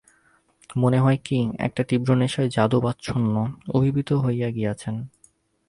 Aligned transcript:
মনে 0.75 0.99
হয় 0.99 1.17
কী 1.25 1.37
একটা 1.59 1.81
তীব্র 1.83 2.09
নেশায় 2.15 2.49
যাদব 2.49 2.83
আচ্ছন্ন, 2.85 3.35
অভিভূত 3.73 4.09
হইয়া 4.13 4.49
গিয়াছেন। 4.49 4.95